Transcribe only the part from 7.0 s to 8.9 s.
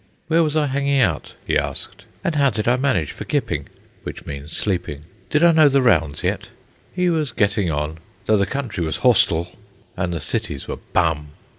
was getting on, though the country